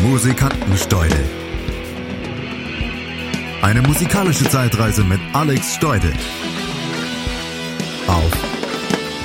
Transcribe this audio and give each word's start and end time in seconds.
Musikantensteudel. 0.00 1.20
Eine 3.60 3.82
musikalische 3.82 4.48
Zeitreise 4.48 5.04
mit 5.04 5.20
Alex 5.34 5.74
Steudel. 5.74 6.12
Auf 8.08 8.32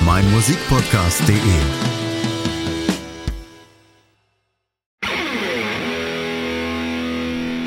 meinmusikpodcast.de. 0.04 1.36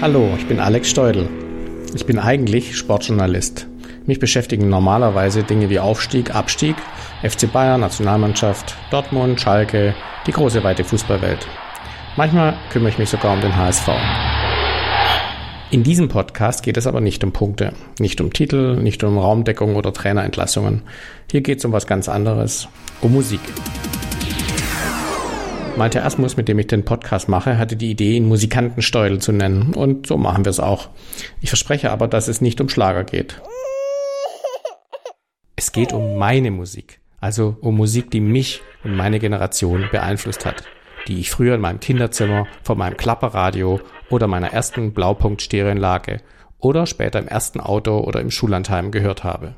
Hallo, 0.02 0.34
ich 0.38 0.48
bin 0.48 0.60
Alex 0.60 0.90
Steudel. 0.92 1.28
Ich 1.96 2.06
bin 2.06 2.20
eigentlich 2.20 2.78
Sportjournalist. 2.78 3.68
Mich 4.06 4.20
beschäftigen 4.20 4.70
normalerweise 4.70 5.44
Dinge 5.44 5.70
wie 5.70 5.80
Aufstieg, 5.80 6.34
Abstieg, 6.36 6.76
FC 7.24 7.52
Bayern, 7.52 7.82
Nationalmannschaft, 7.82 8.78
Dortmund, 8.92 9.42
Schalke, 9.42 9.96
die 10.28 10.32
große 10.32 10.64
weite 10.64 10.84
Fußballwelt. 10.84 11.48
Manchmal 12.18 12.58
kümmere 12.70 12.90
ich 12.90 12.98
mich 12.98 13.10
sogar 13.10 13.34
um 13.34 13.40
den 13.40 13.56
HSV. 13.56 13.88
In 15.72 15.84
diesem 15.84 16.10
Podcast 16.10 16.62
geht 16.62 16.76
es 16.76 16.86
aber 16.86 17.00
nicht 17.00 17.24
um 17.24 17.32
Punkte, 17.32 17.72
nicht 18.00 18.20
um 18.20 18.34
Titel, 18.34 18.76
nicht 18.76 19.02
um 19.06 19.18
Raumdeckung 19.18 19.78
oder 19.78 19.94
Trainerentlassungen. 19.94 20.82
Hier 21.32 21.40
geht 21.40 21.60
es 21.60 21.66
um 21.66 21.72
was 21.72 21.88
ganz 21.88 22.10
anderes, 22.10 22.68
um 23.00 23.14
Musik. 23.14 23.40
Malte 25.78 26.04
Asmus, 26.04 26.36
mit 26.36 26.50
dem 26.50 26.60
ich 26.60 26.68
den 26.68 26.84
Podcast 26.84 27.30
mache, 27.30 27.58
hatte 27.58 27.78
die 27.78 27.92
Idee, 27.92 28.18
ihn 28.18 28.28
Musikantensteudel 28.28 29.20
zu 29.20 29.32
nennen. 29.32 29.74
Und 29.74 30.08
so 30.08 30.18
machen 30.18 30.44
wir 30.44 30.50
es 30.50 30.60
auch. 30.60 30.90
Ich 31.40 31.48
verspreche 31.48 31.92
aber, 31.92 32.10
dass 32.10 32.28
es 32.28 32.42
nicht 32.42 32.60
um 32.60 32.68
Schlager 32.68 33.06
geht. 33.06 33.42
Es 35.56 35.72
geht 35.72 35.94
um 35.94 36.18
meine 36.18 36.52
Musik. 36.52 37.00
Also 37.22 37.56
um 37.62 37.78
Musik, 37.78 38.12
die 38.12 38.20
mich 38.20 38.62
und 38.84 38.98
meine 38.98 39.20
Generation 39.20 39.86
beeinflusst 39.90 40.46
hat. 40.46 40.66
Die 41.08 41.20
ich 41.20 41.32
früher 41.32 41.56
in 41.56 41.62
meinem 41.62 41.80
Kinderzimmer 41.80 42.48
vor 42.64 42.76
meinem 42.76 42.98
Klapperradio 42.98 43.80
oder 44.10 44.28
meiner 44.28 44.54
ersten 44.54 44.94
Blaupunkt-Stereoanlage 44.94 46.22
oder 46.60 46.86
später 46.86 47.20
im 47.20 47.28
ersten 47.28 47.60
Auto 47.60 48.00
oder 48.00 48.22
im 48.22 48.32
Schullandheim 48.32 48.92
gehört 48.92 49.24
habe. 49.24 49.56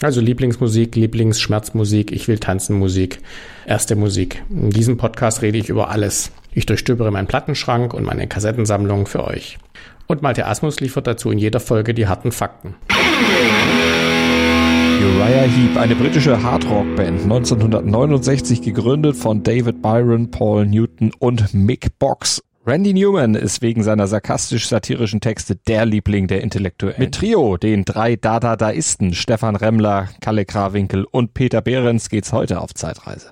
Also 0.00 0.20
Lieblingsmusik, 0.20 0.94
Lieblingsschmerzmusik, 0.94 2.12
ich 2.12 2.28
will 2.28 2.38
tanzen 2.38 2.78
Musik, 2.78 3.18
erste 3.66 3.96
Musik. 3.96 4.44
In 4.48 4.70
diesem 4.70 4.96
Podcast 4.96 5.42
rede 5.42 5.58
ich 5.58 5.68
über 5.68 5.90
alles. 5.90 6.30
Ich 6.52 6.66
durchstöbere 6.66 7.10
meinen 7.10 7.26
Plattenschrank 7.26 7.94
und 7.94 8.04
meine 8.04 8.28
Kassettensammlung 8.28 9.06
für 9.06 9.24
euch. 9.24 9.58
Und 10.06 10.22
Malte 10.22 10.46
Asmus 10.46 10.80
liefert 10.80 11.06
dazu 11.06 11.30
in 11.30 11.38
jeder 11.38 11.60
Folge 11.60 11.94
die 11.94 12.06
harten 12.06 12.32
Fakten. 12.32 12.76
Heep, 15.48 15.76
eine 15.76 15.94
britische 15.94 16.42
Hardrock-Band, 16.42 17.22
1969 17.22 18.62
gegründet 18.62 19.16
von 19.16 19.42
David 19.42 19.82
Byron, 19.82 20.30
Paul 20.30 20.66
Newton 20.66 21.12
und 21.18 21.54
Mick 21.54 21.98
Box. 21.98 22.42
Randy 22.66 22.92
Newman 22.92 23.34
ist 23.34 23.62
wegen 23.62 23.82
seiner 23.82 24.06
sarkastisch-satirischen 24.06 25.20
Texte 25.20 25.56
der 25.56 25.86
Liebling 25.86 26.26
der 26.26 26.42
Intellektuellen. 26.42 27.00
Mit 27.00 27.14
Trio, 27.14 27.56
den 27.56 27.84
drei 27.84 28.16
Dadadaisten, 28.16 29.14
Stefan 29.14 29.56
Remmler, 29.56 30.08
Kalle 30.20 30.44
Krawinkel 30.44 31.04
und 31.04 31.34
Peter 31.34 31.62
Behrens 31.62 32.10
geht's 32.10 32.32
heute 32.32 32.60
auf 32.60 32.74
Zeitreise. 32.74 33.30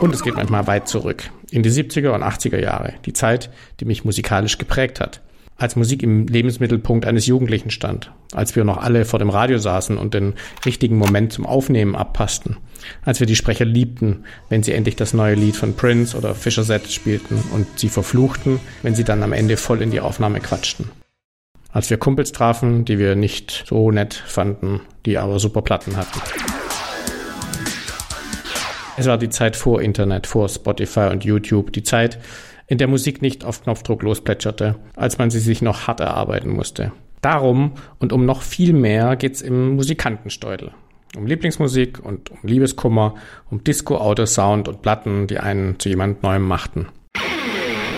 Und 0.00 0.14
es 0.14 0.22
geht 0.22 0.34
manchmal 0.34 0.66
weit 0.66 0.88
zurück, 0.88 1.30
in 1.50 1.62
die 1.62 1.70
70er 1.70 2.10
und 2.10 2.22
80er 2.22 2.58
Jahre, 2.58 2.94
die 3.06 3.12
Zeit, 3.12 3.50
die 3.80 3.84
mich 3.84 4.04
musikalisch 4.04 4.58
geprägt 4.58 5.00
hat 5.00 5.20
als 5.56 5.76
Musik 5.76 6.02
im 6.02 6.26
Lebensmittelpunkt 6.26 7.06
eines 7.06 7.26
Jugendlichen 7.26 7.70
stand, 7.70 8.10
als 8.32 8.56
wir 8.56 8.64
noch 8.64 8.78
alle 8.78 9.04
vor 9.04 9.18
dem 9.18 9.30
Radio 9.30 9.58
saßen 9.58 9.98
und 9.98 10.14
den 10.14 10.34
richtigen 10.66 10.98
Moment 10.98 11.32
zum 11.32 11.46
Aufnehmen 11.46 11.94
abpassten, 11.94 12.56
als 13.04 13.20
wir 13.20 13.26
die 13.26 13.36
Sprecher 13.36 13.64
liebten, 13.64 14.24
wenn 14.48 14.62
sie 14.62 14.72
endlich 14.72 14.96
das 14.96 15.14
neue 15.14 15.36
Lied 15.36 15.56
von 15.56 15.74
Prince 15.74 16.16
oder 16.16 16.34
Fischer 16.34 16.64
Set 16.64 16.90
spielten 16.90 17.42
und 17.52 17.66
sie 17.78 17.88
verfluchten, 17.88 18.58
wenn 18.82 18.94
sie 18.94 19.04
dann 19.04 19.22
am 19.22 19.32
Ende 19.32 19.56
voll 19.56 19.80
in 19.80 19.90
die 19.90 20.00
Aufnahme 20.00 20.40
quatschten. 20.40 20.90
Als 21.70 21.90
wir 21.90 21.98
Kumpels 21.98 22.32
trafen, 22.32 22.84
die 22.84 22.98
wir 22.98 23.16
nicht 23.16 23.64
so 23.66 23.90
nett 23.90 24.14
fanden, 24.14 24.80
die 25.06 25.18
aber 25.18 25.38
super 25.38 25.62
Platten 25.62 25.96
hatten. 25.96 26.20
Es 28.96 29.06
war 29.06 29.18
die 29.18 29.28
Zeit 29.28 29.56
vor 29.56 29.82
Internet, 29.82 30.28
vor 30.28 30.48
Spotify 30.48 31.08
und 31.10 31.24
YouTube, 31.24 31.72
die 31.72 31.82
Zeit, 31.82 32.20
in 32.66 32.78
der 32.78 32.88
Musik 32.88 33.22
nicht 33.22 33.44
auf 33.44 33.62
Knopfdruck 33.62 34.02
losplätscherte, 34.02 34.76
als 34.96 35.18
man 35.18 35.30
sie 35.30 35.40
sich 35.40 35.62
noch 35.62 35.86
hart 35.86 36.00
erarbeiten 36.00 36.50
musste. 36.50 36.92
Darum 37.20 37.72
und 37.98 38.12
um 38.12 38.26
noch 38.26 38.42
viel 38.42 38.72
mehr 38.72 39.16
geht's 39.16 39.40
im 39.40 39.76
Musikantensteudel. 39.76 40.72
Um 41.16 41.26
Lieblingsmusik 41.26 42.04
und 42.04 42.30
um 42.30 42.38
Liebeskummer, 42.42 43.14
um 43.50 43.62
Disco, 43.62 43.96
Autosound 43.96 44.68
und 44.68 44.82
Platten, 44.82 45.26
die 45.26 45.38
einen 45.38 45.78
zu 45.78 45.88
jemand 45.88 46.22
Neuem 46.22 46.42
machten. 46.42 46.88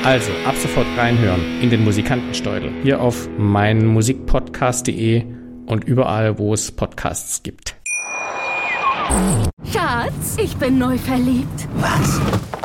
Also, 0.05 0.31
ab 0.45 0.55
sofort 0.57 0.87
reinhören 0.97 1.41
in 1.61 1.71
den 1.71 1.83
Musikantensteudel. 1.83 2.71
Hier 2.83 3.01
auf 3.01 3.29
meinmusikpodcast.de 3.39 5.25
und 5.67 5.85
überall, 5.85 6.39
wo 6.39 6.55
es 6.55 6.71
Podcasts 6.71 7.43
gibt. 7.43 7.75
Schatz, 9.73 10.37
ich 10.41 10.57
bin 10.57 10.79
neu 10.79 10.97
verliebt. 10.99 11.69
Was? 11.79 12.21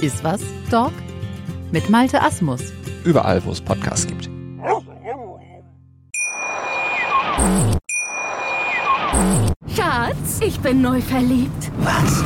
Ist 0.00 0.22
was, 0.22 0.42
Dog? 0.70 0.92
Mit 1.72 1.88
Malte 1.88 2.20
Asmus. 2.20 2.60
Überall, 3.04 3.42
wo 3.44 3.52
es 3.52 3.60
Podcasts 3.60 4.06
gibt. 4.06 4.28
Schatz, 9.74 10.40
ich 10.40 10.60
bin 10.60 10.82
neu 10.82 11.00
verliebt. 11.00 11.70
Was? 11.78 12.22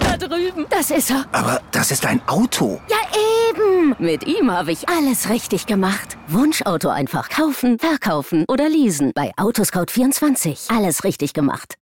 Da 0.00 0.16
drüben. 0.16 0.66
Das 0.68 0.90
ist 0.90 1.10
er. 1.10 1.24
Aber 1.32 1.60
das 1.72 1.90
ist 1.90 2.04
ein 2.04 2.20
Auto. 2.26 2.80
Ja, 2.88 2.96
eben. 3.50 3.94
Mit 3.98 4.26
ihm 4.26 4.50
habe 4.50 4.72
ich 4.72 4.88
alles 4.88 5.30
richtig 5.30 5.66
gemacht. 5.66 6.16
Wunschauto 6.28 6.88
einfach 6.88 7.28
kaufen, 7.30 7.78
verkaufen 7.78 8.44
oder 8.48 8.68
leasen. 8.68 9.12
Bei 9.14 9.32
Autoscout24. 9.36 10.74
Alles 10.76 11.04
richtig 11.04 11.32
gemacht. 11.32 11.74